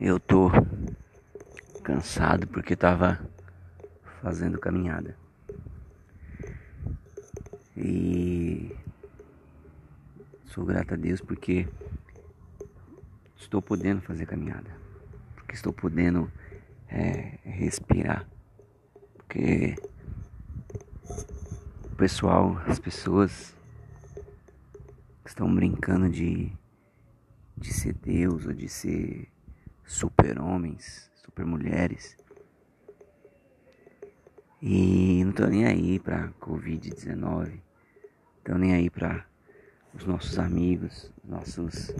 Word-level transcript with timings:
Eu 0.00 0.20
tô 0.20 0.48
cansado 1.82 2.46
porque 2.46 2.76
tava 2.76 3.18
fazendo 4.22 4.56
caminhada. 4.56 5.16
E 7.76 8.76
sou 10.44 10.64
grato 10.64 10.94
a 10.94 10.96
Deus 10.96 11.20
porque 11.20 11.66
estou 13.36 13.60
podendo 13.60 14.00
fazer 14.00 14.24
caminhada. 14.24 14.70
Porque 15.34 15.56
estou 15.56 15.72
podendo 15.72 16.30
é, 16.86 17.40
respirar. 17.42 18.24
Porque 19.16 19.74
o 21.90 21.96
pessoal, 21.96 22.56
as 22.68 22.78
pessoas 22.78 23.52
estão 25.26 25.52
brincando 25.52 26.08
de, 26.08 26.52
de 27.56 27.72
ser 27.74 27.94
Deus 27.94 28.46
ou 28.46 28.52
de 28.52 28.68
ser 28.68 29.28
super-homens, 29.88 31.10
super-mulheres. 31.16 32.14
E 34.60 35.24
não 35.24 35.32
tô 35.32 35.46
nem 35.46 35.64
aí 35.64 35.98
pra 35.98 36.28
Covid-19. 36.40 37.58
Tô 38.44 38.58
nem 38.58 38.74
aí 38.74 38.90
pra 38.90 39.24
os 39.94 40.04
nossos 40.04 40.38
amigos, 40.38 41.10
nossos 41.24 41.90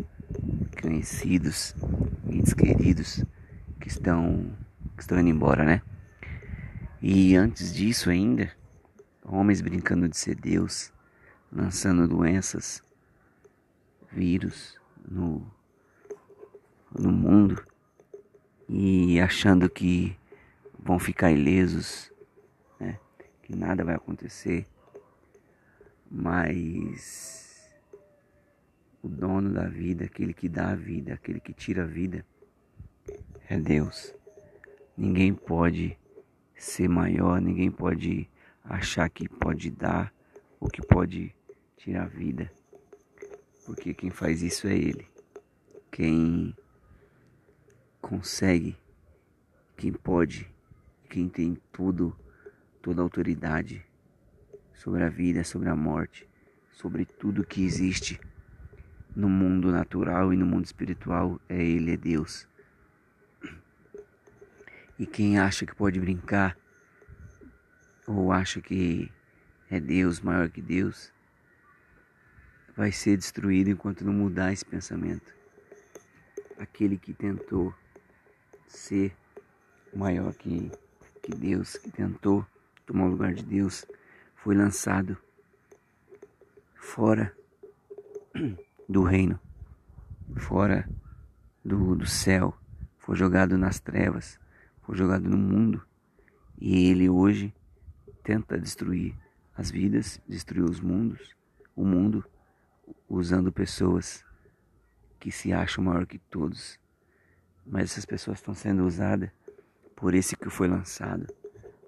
conhecidos, 0.80 1.74
entes 2.30 2.52
queridos 2.52 3.24
que 3.80 3.88
estão, 3.88 4.52
que 4.94 5.02
estão 5.02 5.18
indo 5.18 5.30
embora, 5.30 5.64
né? 5.64 5.82
E 7.00 7.36
antes 7.36 7.74
disso 7.74 8.10
ainda, 8.10 8.52
homens 9.24 9.62
brincando 9.62 10.08
de 10.08 10.16
ser 10.16 10.34
Deus, 10.34 10.92
lançando 11.50 12.06
doenças, 12.06 12.82
vírus 14.12 14.78
no, 15.10 15.50
no 16.92 17.10
mundo 17.10 17.62
e 18.68 19.18
achando 19.18 19.68
que 19.70 20.16
vão 20.78 20.98
ficar 20.98 21.32
ilesos, 21.32 22.12
né? 22.78 22.98
que 23.42 23.56
nada 23.56 23.84
vai 23.84 23.94
acontecer, 23.94 24.66
mas 26.10 27.72
o 29.02 29.08
dono 29.08 29.52
da 29.52 29.66
vida, 29.66 30.04
aquele 30.04 30.34
que 30.34 30.48
dá 30.48 30.70
a 30.70 30.74
vida, 30.74 31.14
aquele 31.14 31.40
que 31.40 31.52
tira 31.52 31.84
a 31.84 31.86
vida, 31.86 32.24
é 33.48 33.58
Deus. 33.58 34.14
Ninguém 34.96 35.32
pode 35.32 35.98
ser 36.54 36.88
maior, 36.88 37.40
ninguém 37.40 37.70
pode 37.70 38.28
achar 38.64 39.08
que 39.08 39.28
pode 39.28 39.70
dar 39.70 40.12
ou 40.60 40.68
que 40.68 40.82
pode 40.82 41.34
tirar 41.76 42.02
a 42.02 42.08
vida, 42.08 42.50
porque 43.64 43.94
quem 43.94 44.10
faz 44.10 44.42
isso 44.42 44.66
é 44.66 44.74
Ele. 44.74 45.06
Quem 45.90 46.54
consegue, 48.08 48.74
quem 49.76 49.92
pode, 49.92 50.50
quem 51.10 51.28
tem 51.28 51.60
tudo, 51.70 52.18
toda 52.80 53.02
a 53.02 53.04
autoridade 53.04 53.84
sobre 54.72 55.04
a 55.04 55.10
vida, 55.10 55.44
sobre 55.44 55.68
a 55.68 55.76
morte, 55.76 56.26
sobre 56.72 57.04
tudo 57.04 57.44
que 57.44 57.62
existe 57.62 58.18
no 59.14 59.28
mundo 59.28 59.70
natural 59.70 60.32
e 60.32 60.38
no 60.38 60.46
mundo 60.46 60.64
espiritual 60.64 61.38
é 61.50 61.62
Ele, 61.62 61.92
é 61.92 61.96
Deus. 61.98 62.48
E 64.98 65.04
quem 65.04 65.38
acha 65.38 65.66
que 65.66 65.74
pode 65.74 66.00
brincar 66.00 66.56
ou 68.06 68.32
acha 68.32 68.58
que 68.62 69.12
é 69.70 69.78
Deus 69.78 70.18
maior 70.18 70.48
que 70.48 70.62
Deus, 70.62 71.12
vai 72.74 72.90
ser 72.90 73.18
destruído 73.18 73.68
enquanto 73.68 74.02
não 74.02 74.14
mudar 74.14 74.50
esse 74.50 74.64
pensamento. 74.64 75.30
Aquele 76.58 76.96
que 76.96 77.12
tentou 77.12 77.74
ser 78.68 79.16
maior 79.94 80.32
que, 80.34 80.70
que 81.22 81.34
Deus, 81.34 81.76
que 81.76 81.90
tentou 81.90 82.46
tomar 82.86 83.06
o 83.06 83.10
lugar 83.10 83.34
de 83.34 83.42
Deus, 83.42 83.84
foi 84.36 84.54
lançado 84.54 85.16
fora 86.74 87.34
do 88.88 89.02
reino, 89.02 89.38
fora 90.36 90.88
do, 91.64 91.94
do 91.94 92.06
céu, 92.06 92.56
foi 92.98 93.16
jogado 93.16 93.56
nas 93.58 93.80
trevas, 93.80 94.38
foi 94.82 94.96
jogado 94.96 95.28
no 95.28 95.36
mundo. 95.36 95.82
E 96.60 96.88
ele 96.90 97.08
hoje 97.08 97.54
tenta 98.22 98.58
destruir 98.58 99.14
as 99.56 99.70
vidas, 99.70 100.20
destruir 100.28 100.64
os 100.64 100.80
mundos, 100.80 101.34
o 101.74 101.84
mundo, 101.84 102.24
usando 103.08 103.50
pessoas 103.50 104.24
que 105.18 105.30
se 105.32 105.52
acham 105.52 105.84
maior 105.84 106.06
que 106.06 106.18
todos 106.18 106.78
mas 107.68 107.90
essas 107.90 108.06
pessoas 108.06 108.38
estão 108.38 108.54
sendo 108.54 108.84
usadas 108.84 109.30
por 109.94 110.14
esse 110.14 110.36
que 110.36 110.48
foi 110.48 110.68
lançado, 110.68 111.26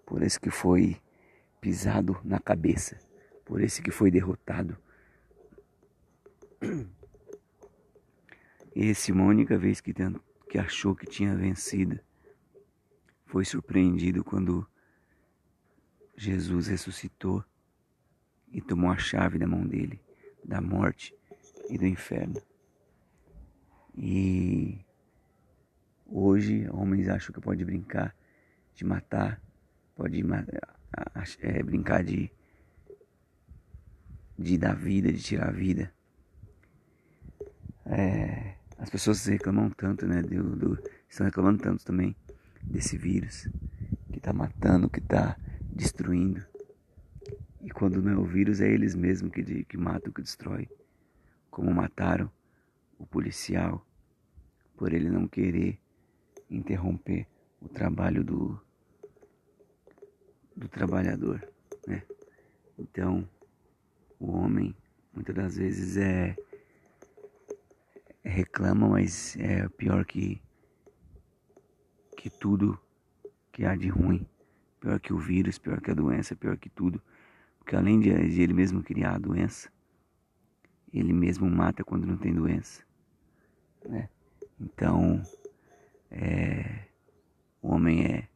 por 0.05 0.23
esse 0.23 0.39
que 0.39 0.51
foi 0.51 1.01
pisado 1.61 2.21
na 2.23 2.39
cabeça, 2.39 2.99
por 3.45 3.63
esse 3.63 3.83
que 3.83 3.91
foi 3.91 4.11
derrotado. 4.11 4.77
Esse, 8.75 9.11
única 9.11 9.59
vez 9.59 9.81
que, 9.81 9.93
tem, 9.93 10.15
que 10.49 10.59
achou 10.59 10.95
que 10.95 11.07
tinha 11.07 11.35
vencido, 11.35 11.99
foi 13.27 13.45
surpreendido 13.45 14.23
quando 14.23 14.67
Jesus 16.17 16.69
ressuscitou 16.69 17.45
e 18.53 18.61
tomou 18.61 18.91
a 18.91 18.97
chave 18.97 19.39
da 19.39 19.47
mão 19.47 19.67
dele, 19.67 20.01
da 20.45 20.61
morte 20.61 21.15
e 21.69 21.79
do 21.79 21.87
inferno. 21.87 22.41
E 23.95 24.85
Hoje, 26.13 26.69
homens 26.73 27.09
acham 27.09 27.33
que 27.33 27.41
pode 27.41 27.65
brincar 27.65 28.13
de 28.75 28.85
matar, 28.85 29.41
pode 29.95 30.21
é, 31.41 31.63
brincar 31.63 32.03
de, 32.03 32.29
de 34.37 34.59
dar 34.59 34.75
vida, 34.75 35.13
de 35.13 35.23
tirar 35.23 35.51
a 35.51 35.53
vida. 35.53 35.95
É, 37.87 38.57
as 38.77 38.91
pessoas 38.91 39.25
reclamam 39.25 39.71
tanto, 39.71 40.05
né? 40.05 40.21
Do, 40.21 40.57
do, 40.57 40.83
estão 41.09 41.27
reclamando 41.27 41.63
tanto 41.63 41.85
também 41.85 42.17
desse 42.61 42.99
vírus 42.99 43.49
que 44.11 44.19
está 44.19 44.33
matando, 44.33 44.91
que 44.91 44.99
está 44.99 45.37
destruindo. 45.63 46.45
E 47.61 47.71
quando 47.71 48.03
não 48.03 48.11
é 48.11 48.17
o 48.17 48.25
vírus, 48.25 48.61
é 48.61 48.69
eles 48.69 48.97
mesmos 48.97 49.33
que, 49.33 49.65
que 49.65 49.77
matam, 49.77 50.13
que 50.13 50.23
destrói. 50.23 50.69
Como 51.53 51.73
mataram 51.73 52.29
o 52.99 53.07
policial 53.07 53.87
por 54.77 54.93
ele 54.93 55.09
não 55.09 55.29
querer 55.29 55.79
interromper 56.51 57.27
o 57.61 57.69
trabalho 57.69 58.25
do, 58.25 58.61
do 60.57 60.69
trabalhador, 60.69 61.47
né? 61.87 62.03
Então, 62.79 63.29
o 64.19 64.33
homem 64.33 64.75
muitas 65.13 65.35
das 65.35 65.57
vezes 65.57 65.97
é, 65.97 66.37
é 68.25 68.29
reclama, 68.29 68.89
mas 68.89 69.37
é 69.37 69.69
pior 69.69 70.05
que 70.05 70.43
que 72.17 72.29
tudo 72.29 72.79
que 73.51 73.65
há 73.65 73.75
de 73.75 73.89
ruim, 73.89 74.27
pior 74.79 75.01
que 75.01 75.11
o 75.11 75.19
vírus, 75.19 75.57
pior 75.57 75.81
que 75.81 75.91
a 75.91 75.95
doença, 75.95 76.37
pior 76.37 76.59
que 76.59 76.69
tudo, 76.69 77.01
porque 77.59 77.75
além 77.75 77.99
de, 77.99 78.11
ele 78.11 78.53
mesmo 78.53 78.83
criar 78.83 79.15
a 79.15 79.19
doença, 79.19 79.73
ele 80.93 81.15
mesmo 81.15 81.49
mata 81.49 81.83
quando 81.83 82.07
não 82.07 82.19
tem 82.19 82.35
doença, 82.35 82.83
né? 83.87 84.11
Então, 84.61 85.23
é, 86.11 86.85
o 87.63 87.69
homem 87.69 88.05
é, 88.05 88.29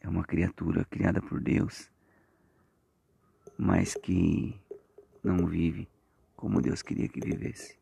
é 0.00 0.08
uma 0.08 0.19
criatura 0.30 0.84
criada 0.84 1.20
por 1.20 1.40
Deus, 1.40 1.90
mas 3.58 3.96
que 3.96 4.54
não 5.24 5.44
vive 5.44 5.88
como 6.36 6.62
Deus 6.62 6.82
queria 6.82 7.08
que 7.08 7.20
vivesse. 7.20 7.79